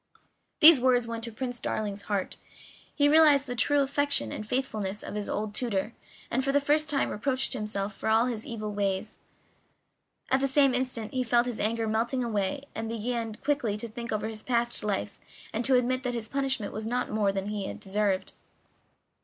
[0.61, 2.37] These words went to Prince Darling's heart;
[2.95, 5.93] he realized the true affection and faithfulness of his old tutor,
[6.31, 9.19] and for the first time reproached himself for all his evil deeds;
[10.31, 13.77] at the same instant he felt all his anger melting away, and he began quickly
[13.77, 15.19] to think over his past life,
[15.53, 18.31] and to admit that his punishment was not more than he had deserved.